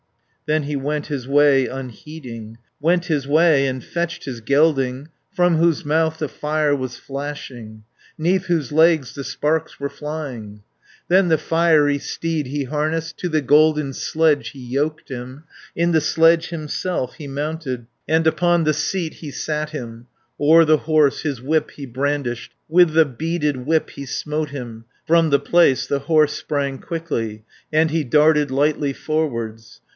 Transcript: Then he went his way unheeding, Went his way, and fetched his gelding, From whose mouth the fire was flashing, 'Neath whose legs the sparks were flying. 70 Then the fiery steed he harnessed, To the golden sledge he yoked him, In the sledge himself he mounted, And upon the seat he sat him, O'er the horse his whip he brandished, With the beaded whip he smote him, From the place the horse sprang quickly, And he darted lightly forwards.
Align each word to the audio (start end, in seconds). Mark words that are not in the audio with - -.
Then 0.47 0.63
he 0.63 0.75
went 0.75 1.05
his 1.05 1.29
way 1.29 1.67
unheeding, 1.67 2.57
Went 2.81 3.05
his 3.05 3.25
way, 3.27 3.67
and 3.67 3.81
fetched 3.83 4.25
his 4.25 4.41
gelding, 4.41 5.07
From 5.31 5.55
whose 5.57 5.85
mouth 5.85 6.17
the 6.17 6.27
fire 6.27 6.75
was 6.75 6.97
flashing, 6.97 7.83
'Neath 8.17 8.47
whose 8.47 8.71
legs 8.73 9.13
the 9.15 9.23
sparks 9.23 9.79
were 9.79 9.87
flying. 9.89 10.63
70 11.07 11.07
Then 11.07 11.27
the 11.29 11.37
fiery 11.37 11.99
steed 11.99 12.47
he 12.47 12.63
harnessed, 12.65 13.17
To 13.19 13.29
the 13.29 13.39
golden 13.43 13.93
sledge 13.93 14.49
he 14.49 14.59
yoked 14.59 15.07
him, 15.09 15.43
In 15.75 15.91
the 15.93 16.01
sledge 16.01 16.49
himself 16.49 17.13
he 17.13 17.27
mounted, 17.27 17.85
And 18.09 18.25
upon 18.27 18.63
the 18.65 18.73
seat 18.73 19.13
he 19.13 19.29
sat 19.31 19.69
him, 19.69 20.07
O'er 20.39 20.65
the 20.65 20.77
horse 20.77 21.21
his 21.21 21.41
whip 21.41 21.71
he 21.71 21.85
brandished, 21.85 22.53
With 22.67 22.93
the 22.93 23.05
beaded 23.05 23.65
whip 23.67 23.91
he 23.91 24.05
smote 24.07 24.49
him, 24.49 24.85
From 25.07 25.29
the 25.29 25.39
place 25.39 25.85
the 25.85 25.99
horse 25.99 26.33
sprang 26.33 26.79
quickly, 26.79 27.45
And 27.71 27.91
he 27.91 28.03
darted 28.03 28.49
lightly 28.51 28.91
forwards. 28.93 29.79